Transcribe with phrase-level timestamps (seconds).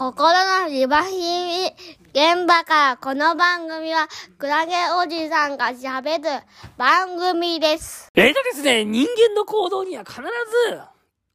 [0.00, 0.32] 心
[0.62, 1.66] のリバヒミ
[2.14, 6.42] 現場からこの番組はクラゲおじさんが喋る
[6.78, 8.10] 番組です。
[8.14, 10.26] えーとですね、人間の行動には必ず、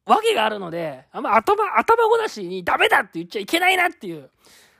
[0.04, 4.30] わけがあるので、あんま頭、頭ごなしにダメだって言っちゃいけないなっていう、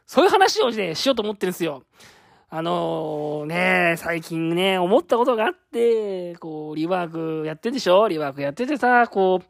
[0.05, 1.85] そういう話をね、しようと思ってるんですよ。
[2.51, 8.09] あのー、ね、最近ね、思ったことがあって、こう、リワークやってるでしょ？
[8.09, 9.47] リワークやっててさ、こう、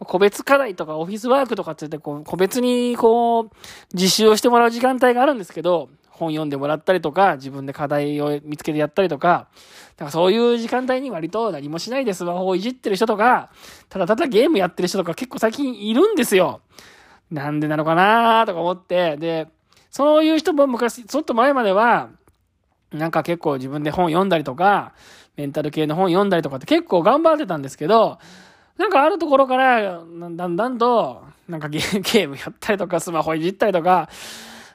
[0.00, 3.50] 個別課題とかオフィスワークとかって言って、こう、個別にこう、
[3.92, 5.88] 実習をしてもらう時間帯があるんですけど、
[6.20, 9.48] 本読んでもらったりとか、自分で課題を見つけてやったりとか、
[9.96, 13.50] だからそういう時間帯に割と何もしないでスマホをいじってる人とか、
[13.88, 16.60] ただただゲームやってる人とか結構最近いるんですよ。
[17.30, 19.48] なんでなのかなとか思って、で、
[19.90, 22.10] そういう人も昔、ちょっと前までは、
[22.92, 24.94] なんか結構自分で本読んだりとか、
[25.36, 28.18] メンタル系の本読んだりとかって結構頑張ってたんですけど、
[28.80, 34.08] なんかあるところから、だんだんと、なんか ゲームやったりとか、スマホいじったりとか、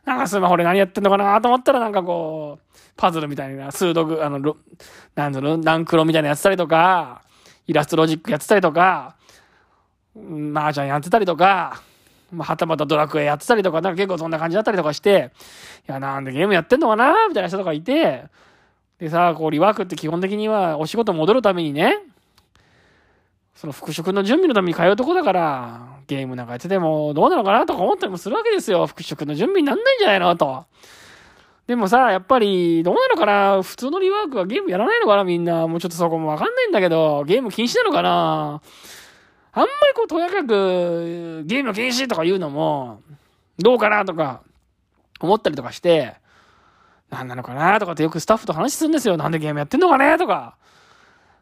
[0.06, 4.56] なんかスマホで何やってんのかなと思ったらなんかこう、パズルみたいな、数読、あの、
[5.16, 7.24] なんだろう、ランクロみたいなやってたりとか、
[7.66, 9.16] イラストロジックやってたりとか、
[10.16, 11.82] うん麻雀やってたりとか、
[12.32, 15.32] まあ、はたまたドラクエやってたりとか、なんか結構そんな感じだったりとかして、
[15.90, 18.26] いや、なんでゲームやってんのかなみたいな人とかいて、
[19.00, 21.98] でさ、こう、リワークって基本的にはお仕事戻るためにね、
[23.56, 28.86] その復職の準備のために通うとこだから、ゲームなんかやっててもどうなのかなとか思ったりもするわけですよ。
[28.86, 30.66] 復職の準備になんないんじゃないのと。
[31.66, 33.64] でもさ、やっぱり、どうなのかな？
[33.64, 35.24] 普通のリワークはゲームやらないのかな？
[35.24, 35.68] みんな。
[35.68, 38.62] もうちょっとそこもわかんないんだけど、ゲーム禁止なのかな？
[39.54, 43.02] あんまりこう、とやかく、ゲーム禁止とか言うのも、
[43.58, 44.42] どうかなとか、
[45.20, 46.16] 思ったりとかして、
[47.10, 49.18] なんなのかなとかってよくスタッフと話するんですよ。
[49.18, 50.20] なんでゲームやってんのかね？
[50.20, 50.58] とか。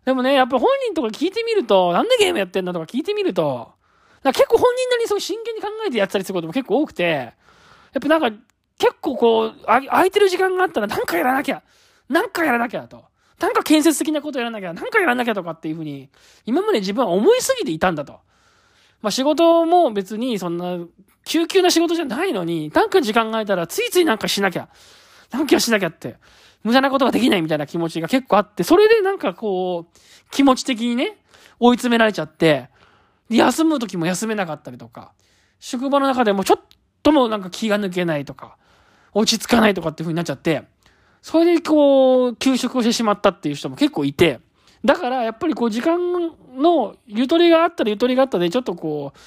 [0.05, 3.71] でもね、やっぱ本人とか聞いてみると、なんでゲームやってんのとか聞いてみると、
[4.23, 8.31] 結構本人なりにそう真剣に考えてやったりすることも結構多くて、やっぱなんか
[8.77, 11.63] 結構こう、空いてる時間があったらなんかやらなきゃ、
[12.09, 13.05] なんかやらなきゃと。
[13.39, 16.09] なんか建設的なことやらなきゃ、なんかやらなきゃとかっていうふうに、
[16.45, 18.19] 今まで自分は思いすぎていたんだと。
[19.01, 20.77] まあ仕事も別にそんな、
[21.25, 24.69] 救急な仕事じゃないのに、なんか時間が空いたらついついなんかしなきゃ、
[25.31, 26.17] なんかしなきゃって、
[26.63, 29.99] 無駄なことができないみたいな気持ちが結構あって、それでなんかこう、
[30.31, 31.17] 気持ち的にね、
[31.59, 32.69] 追い詰められちゃって、
[33.29, 35.11] 休む時も休めなかったりとか、
[35.59, 36.61] 職場の中でもちょっ
[37.03, 38.57] ともなんか気が抜けないとか、
[39.13, 40.63] 落ち着かないとかっていう風になっちゃって、
[41.21, 44.39] それでこう、休職をしてしまったっていう人も結構いて、
[44.83, 45.97] だからやっぱりこう時間
[46.57, 49.19] のゆとりがあったらゆとりがあったで、ちょっとこう、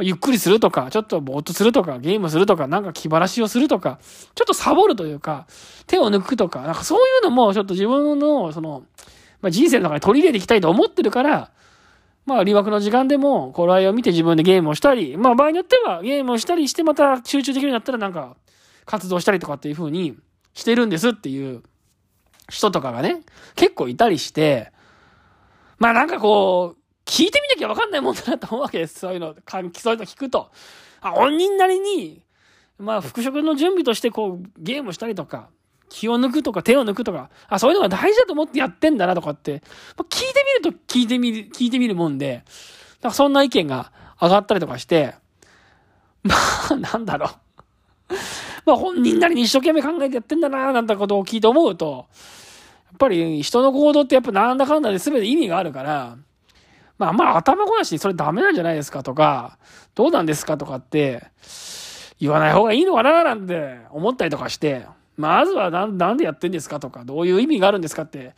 [0.00, 4.00] ゆっくりするとか、ちょっとぼーっとするとか、ゲームするとか、なんか気晴らしをするとか、
[4.34, 5.46] ちょっとサボるというか、
[5.86, 8.84] 手を抜くとか、なんかそういうのもちょっと自分の、その、
[9.40, 11.50] まあ、人生の中に取り入れていきたいと思ってるから、
[12.26, 18.36] まあ、理学の時間でも、頃合いを見て自分でゲームをしたり、まあ、場合によってはゲームをしたりして、また集中できるようになったら、なんか、
[18.86, 20.16] 活動したりとかっていう風に
[20.54, 21.62] してるんですっていう
[22.48, 23.20] 人とかがね、
[23.56, 24.72] 結構いたりして、
[25.78, 29.00] まあなんかこう、聞いてみなきゃわかんないもんだなと思うわけです。
[29.00, 29.62] そういうの、そう
[29.94, 30.50] いうの聞くと。
[31.00, 32.22] あ、本人なりに、
[32.78, 35.48] まあ、復職の準備としてこう、ゲームしたりとか、
[35.88, 39.62] 気を抜くとか手を抜くとか、あ、そういうのが大事だと思ってやってんだなとかって、
[39.96, 42.44] まあ、聞いてみると聞いてみる、聞いてみるもんで、
[43.02, 45.14] なんかそんな意見が上がったりとかして、
[46.22, 46.34] ま
[46.70, 48.14] あ、 なんだろう。
[48.66, 52.06] まあ本人なりに一生懸命考えてやってんだな、なんてことを聞いて思うと、
[52.86, 56.16] やっぱり人の行動ってやっぱなんだかんだで全て意味があるから、
[56.98, 59.58] まあまあ頭ごなしにそれダメなんじゃないですかとか、
[59.94, 61.24] どうなんですかとかって
[62.20, 68.34] 言わない方がいいのかななんて思ったりとかして、まずはなんでやってんですかとか、どういう意味があるんですかって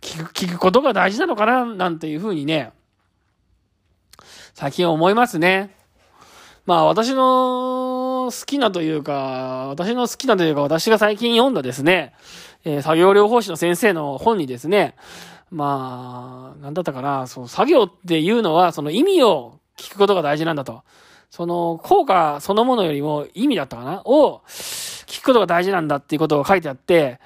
[0.00, 2.72] 聞く、聞くことが大事なのかななんていうふうにね、
[4.54, 5.74] 最近思いますね。
[6.66, 12.14] まあ私の好きなというか、私の好きなというか私が最近読んだですね、
[12.64, 14.94] えー作業療法士の先生の本にですね、
[15.54, 20.82] まあ、なんだったかな、そう、作業っていうのはその意味を聞くことが大事なんだと。
[21.30, 27.18] その効果そのものよりも意味だったかなを聞くことが大事なんだっていうことが書いてあって、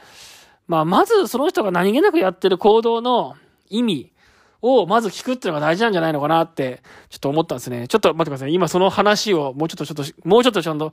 [0.67, 3.35] まあまずその人が何気なくやってる行動の
[3.69, 4.13] 意味
[4.61, 7.89] をまず聞くっていうのが大事なんじゃないのかなって、ちょっと思ったんですね。
[7.89, 8.53] ちょっと待ってください。
[8.53, 10.93] 今その話をもうちょっとちょっと、もうちょっとちゃんと、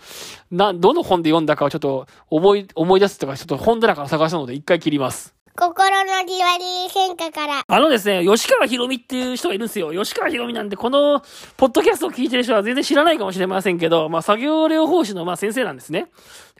[0.51, 5.34] な、どの本で読んだかをちょっと思い、思い出すとか、ちょっと本棚から探したので一回切ります。
[5.57, 7.63] 心のリワリー変化から。
[7.65, 9.93] あのですね、吉川博美っていう人がいるんですよ。
[9.93, 11.21] 吉川博美なんて、この、
[11.55, 16.07] ポッドキャストを聞いてる人は全然知らないかもしれませんけど、まあ、作業療法士の、まあ、先生なんですね。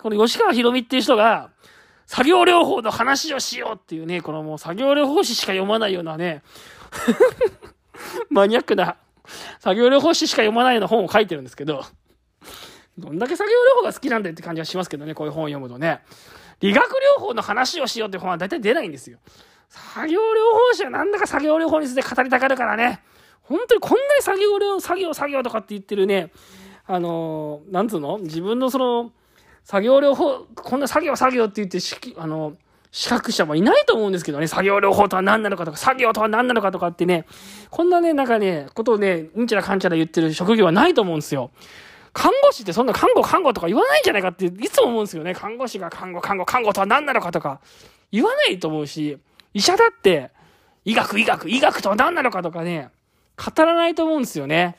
[0.01, 1.49] この吉川博美っていう人が、
[2.05, 6.41] 作業療法の話をしようっていうね、このもう作業療法士しか読まないようなね、
[8.29, 8.95] マニアックな、
[9.59, 11.83] 作業療法士しか読まないような本を書いてるんですけど、
[12.97, 16.01] どんだけ作業療法が好きなんだよって感じがしますけどね、こういう本を読むとね。
[16.59, 16.85] 理学
[17.17, 19.19] 療法の話をしようって本は大体出ないんですよ。
[19.69, 20.23] 作業療
[20.69, 23.01] 法士はなんだか作業療法について語りたがるからね。
[23.41, 26.31] 本当にこんなに作業療、作業作業とかって言ってるね、
[26.87, 28.17] あの、なんつうの？
[28.19, 29.11] 自分のその、
[29.63, 32.53] 作業療法、こんな作業作業って言ってし、あの、
[32.91, 37.25] 資格者もいないと思うんですけどね、作業療法とは何なのかとか、作業とは何なのかとかってね、
[37.69, 41.51] こんなね、なんかね、ことをね、うんちゃらかんちゃら言ってる職業はないと思うんですよ。
[42.15, 45.35] 看護師ってそんな看護看護とか言わないんじゃないかっていつも思うんですよね。
[45.35, 47.59] 看護師が看護看護看護とは何なのかとか
[48.09, 49.17] 言わないと思うし、
[49.53, 50.31] 医者だって
[50.85, 52.89] 医学医学医学とは何なのかとかね、
[53.35, 54.77] 語らないと思うんですよね。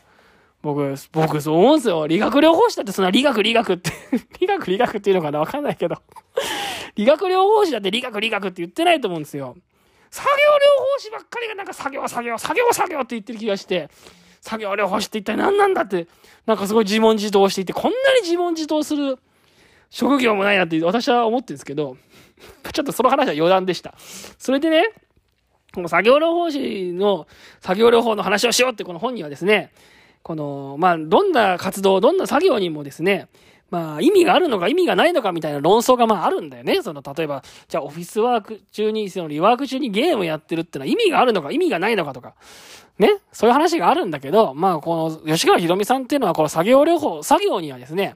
[0.63, 2.07] 僕、僕そう思うんですよ。
[2.07, 3.91] 理学療法士だってそんな理学理学って
[4.41, 5.39] 理学理学っていうのかな？
[5.39, 5.97] わかんないけど
[6.95, 9.55] 理学療法士だって理学理学って言ってないと思うんですよ。
[10.11, 10.37] 作業療
[10.95, 13.91] 法士ばっかりがなんか作業作業作業作業って言ってる気がして、
[14.47, 16.07] 作業療法士って一体何なんだって、
[16.47, 19.19] なんかすごい自問自答していて、こんなに自問自答する
[19.91, 21.97] 職業もないなって私は思ってるんですけど、
[22.73, 23.95] ちょっとその話は余談でした。
[24.39, 24.93] それでね、
[25.75, 27.27] この作業療法士の
[27.61, 29.73] 作業療法の話をしようってこの本にはですね、
[30.23, 33.27] この、まあ、どんな活動、どんな作業にもですね、
[33.71, 36.83] まあ、意味があるのか意味がないのかみたいな論争がまああるんだよね。
[36.83, 42.35] その、例えば、じゃあオフィスワーク中に、そのリワーク中にゲームやってるってのは意味があるのか意味がないのかとか、
[42.99, 48.15] ね、そういう話があるんだけど、まあ、この吉川ひろみさんっていうのは、この作業療法、作業にはですね、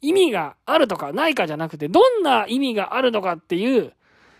[0.00, 3.92] 意味があるとかないかじゃなくて、どんな意味があるのかっていう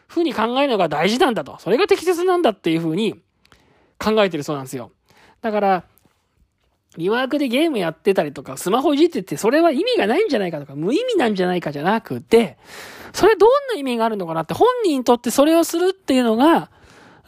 [0.08, 1.56] ふうに考えるのが大事なんだと。
[1.60, 3.20] それが適切なんだっていうふうに
[3.98, 4.90] 考えてるそうなんですよ。
[5.40, 5.84] だから、
[6.96, 12.56] リワークでゲームやってたりとか、スマホいじってて、それは意味がないんじゃないかとか、無意味なんじゃないかじゃなくて、
[13.12, 16.70] それどんな意味があるのかなって、本人にとってそれをするっていうのが、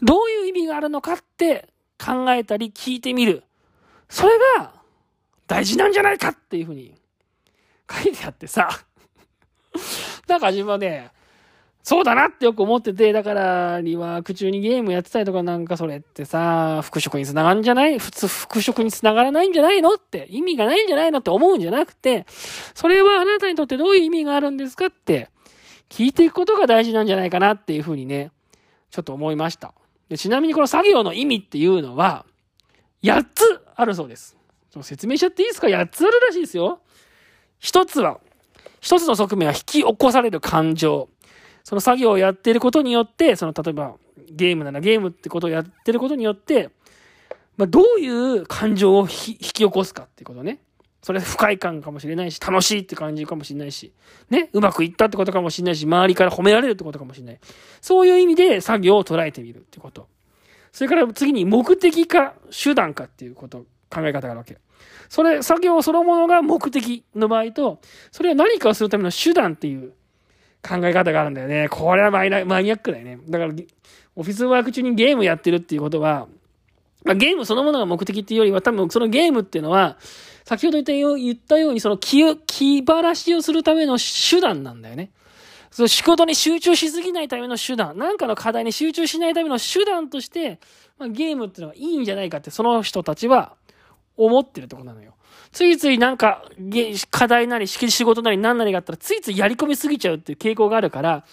[0.03, 1.69] どういう意味があるのかって
[1.99, 3.45] 考えたり聞いてみる。
[4.09, 4.73] それが
[5.47, 6.95] 大事なんじゃないかっていうふうに
[7.91, 8.69] 書いてあってさ。
[10.27, 11.11] なんか自分はね、
[11.83, 17.99] そうだなってよく思ってて、だから、リワーク中にゲームやってたりとかなんかそれってさ、復職につながるんじゃない？
[17.99, 22.27] 普通復職につながらないんじゃないのって意味がないんじゃないのって思うんじゃなくて、
[22.75, 25.31] それはあなたにとってどういう意味があるんですかって
[25.89, 28.31] 聞いていくことが大事なんじゃないかなっていうふうにね、
[28.91, 29.73] ちょっと思いました。
[30.11, 32.27] でちなみにこの作業の意味っていうのは、
[33.03, 34.37] 8つあるそうです。
[34.83, 36.81] 説明しちゃっていいですか ?8 つあるらしいですよ。
[37.63, 38.21] 1つは、
[38.83, 41.09] 1つの側面は引き起こされる感情。
[41.65, 43.95] その作業をやっていることによって、その例えば
[44.31, 46.71] ゲームならゲームってことをやってることによって、
[47.57, 50.61] まあ、どういう感情を引き起こすかっていうことね。
[51.03, 53.93] それ不快感かもしれないし、楽しいって感じかもしれないし、
[54.29, 57.41] ね、うまくいったってことかもしれないし、周りから褒められるってことかもしれない。
[57.81, 60.09] そういう意味で作業を捉えてみるってこと。
[60.73, 64.59] それから次に目的か手段かっていうこと、考え方があるわけ。
[65.09, 67.81] それ、作業そのものが目的の場合と、
[68.13, 69.93] それは何かをするための手段っていう
[70.63, 71.69] 考え方があるんだよね。
[71.69, 73.19] これはマイナマニアックだよね。
[73.29, 73.55] だから、
[74.17, 76.29] オフィスワーク中にゲームやってるっていうことは、
[77.05, 79.97] まあ、ゲームそのものが目的っていうよりは、多分そのゲームっていうのは、
[80.45, 85.11] 先ほど言ったよ言ったように、その気、気晴らしをするための手段なんだよね。
[85.71, 90.59] その仕事に集中しすぎないための手段、なんかの課題に集中しないための手段として、
[90.99, 93.55] まあ、ゲームっていうのはいいんじゃないかって、その人たちは
[94.17, 95.15] 思ってるってことなのよ。
[95.53, 96.45] ついついなんか、
[97.11, 101.25] 課題なり、仕事なり何なりがあったら、ついついやり込みすぎちゃうっていう傾向があるから、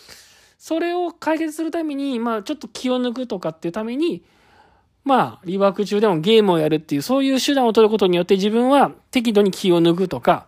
[0.57, 4.23] それを解決するために、まあ、ちょっと気を抜くとかっていうために、
[5.03, 10.47] まあ、リワーク中でもゲームをやるっていう、そういう手段を取ることによって自分は適度に気を抜くとか、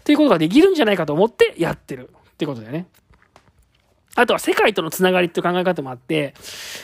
[0.00, 2.86] っていうことができるんじゃないかと思ってやってるってことだよね。
[4.14, 6.34] あとは世界とのつながりっていう考え方もあって、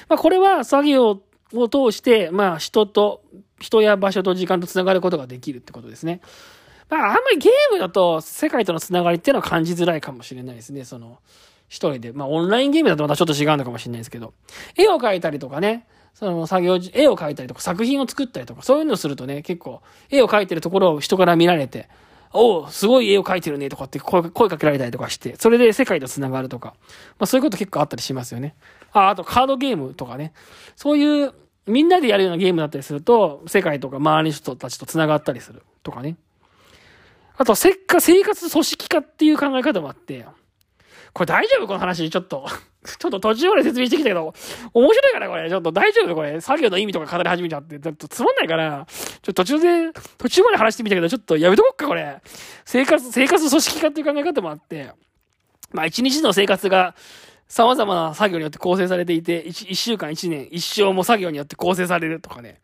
[0.09, 1.23] まあこれは作業
[1.55, 3.23] を通して、まあ人と、
[3.63, 6.21] 人や場所と時間とつながることができるってことですね。
[6.91, 10.85] まああんまりゲームだと世界とのつながりっていうのは感じづらいかもしれないですね。
[10.85, 11.19] その、
[11.69, 12.13] 一人で。
[12.13, 14.35] まあオンラインゲームだとまたちょっと違うのかもしれないですけど。
[14.77, 21.89] 絵を描いたりとかね、その作業、絵を描いたりとか作品を作ったりとか、そういうのをするとね、結構、絵を描いてるところを人から見られて、
[22.35, 26.75] おおすごい絵を描いてるねとかって声声かけられたりとかして、それで世界と繋がるとか、
[27.19, 28.55] まあそういうこと結構あったりしますよね。
[28.93, 30.33] あ、あとカードゲームとかね。
[30.77, 31.35] そういう、
[31.67, 36.17] みんなでやるようなゲームだったりすると、世界とか周りの人たちと繋がったりするとかね。
[37.37, 40.27] あと、せっか、生活組織化っていう考え方もあって、
[41.13, 41.67] これ大丈夫？
[41.67, 42.47] この話、ちょっと。
[42.99, 44.35] ちょっと途中まで説明してきたけど、
[44.75, 45.49] 面白いかなこれ。
[45.49, 46.15] ちょっと大丈夫？
[46.15, 46.41] これ。
[46.41, 47.79] 作業の意味とか語り始めちゃって。
[47.79, 48.87] ちょっとつまんないから。
[48.89, 52.21] ちょっと途中で、途中まで話してみたけど、ちょっとやめとこっか、これ。
[52.65, 54.91] 生活、生活組織化っていう考え方もあって。
[55.71, 56.95] まあ、一日の生活が、
[57.53, 62.63] 様々な作業によって構成されていて、一週間一年、一生も作業によって構成されるとかね。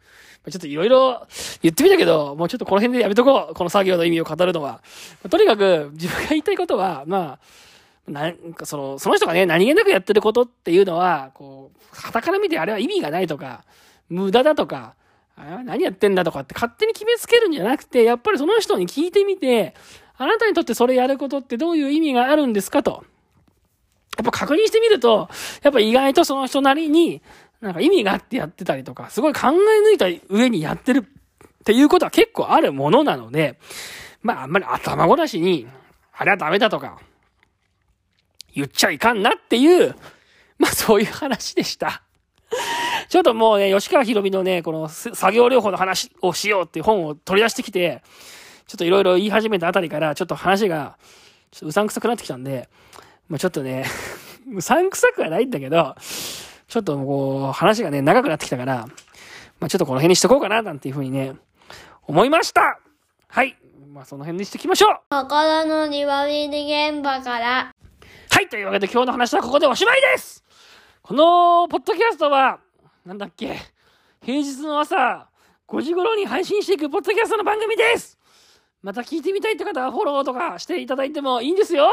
[0.49, 1.26] ちょっといろいろ
[1.61, 3.54] 言ってみたけど、もうちょっとこの辺でやめとこう。
[3.54, 4.80] この作業の意味を語るのは。
[5.28, 7.38] とにかく、自分が言いたいことは、ま
[8.09, 13.64] あ、なんかその、その人がね、何気なくやってることっていうのは、こう、旗から見てあれは意味がないとか、
[14.09, 14.95] 無駄だとか、
[15.37, 19.75] あ何やってんだとかって勝手に決めつけるんじゃなくて、やっぱりその人に聞いてみて、
[20.16, 23.04] あなたにとってそれやることってどういう意味があるんですかと。
[24.19, 25.29] やっぱ確認してみると、
[25.63, 27.23] やっぱ意外とその人なりに、
[27.61, 33.59] なんか意味があってやってたりとか、すごい考え抜いた上にやってるっていうことは結構あるものなので、
[34.23, 35.69] まああんまり頭ごなしに、
[36.13, 36.99] あれはダメだとか、
[38.55, 39.95] 言っちゃいかんなっていう、
[40.59, 42.03] まあそういう話でした。
[43.09, 48.03] ちょっともうね、吉川博美のね、この作業療法の話をしようっていう本を取り出してきて、
[48.67, 50.99] ちょっといろいろ言い始めたあたりから、ちょっと話が、
[51.51, 52.69] ちょっとうさんくさくなってきたんで、
[53.28, 53.85] まあ、ちょっとね、
[54.54, 55.94] うさんくさくはないんだけど、
[56.66, 58.87] ちょっとこう、話がね、長くなってきたから、
[59.61, 61.35] まあ、ちょっとこの辺にしとこうかな、なんていうふうにね、
[62.06, 62.80] 思いました。
[63.28, 63.56] はい。
[63.92, 65.00] まあ、その辺にしていきましょう。
[65.11, 67.75] 心の庭見現場から。
[68.30, 70.44] はい、というわけで今日の話はここでおしまいです。
[71.02, 72.61] この、ポッドキャストは、
[73.04, 73.58] なんだっけ、
[74.23, 75.28] 平日の朝、
[75.68, 78.18] 5時頃に配信していくポッドキャストの番組です
[78.82, 81.88] また聞いてみたいって方はフォローとかしていただいてもいいんですよ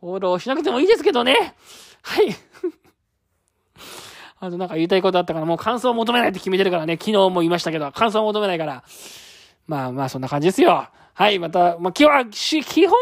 [0.00, 1.54] フォローしなくてもいいですけどね。
[2.02, 2.28] はい。
[4.38, 8.84] あとなんか言いたいことあったから、もう感想を求めないって決めてるからね、昨日も言いましたけど、感想を求めないから。
[9.66, 10.88] まあまあそんな感じですよ。
[11.12, 12.94] はい、また、まあ今日は、基本平日に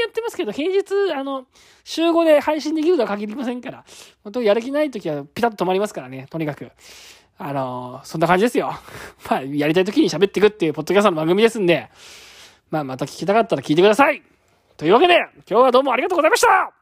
[0.00, 1.46] やってますけど、平日、あの、
[1.84, 3.84] 週5で配信できるとは限りませんから、
[4.22, 6.70] 本当やる気ない時はピタッと止まりますからね、とにかく。
[7.38, 8.72] あのそんな感じですよ。
[9.30, 11.88] まあ、やりたい時に喋っていくっていうポッドキャストの番組ですんで、
[12.70, 14.22] まあまた聞きたかったら聞いてください。
[14.76, 15.16] というわけで、
[15.48, 16.72] 今日はどうもありがとうございました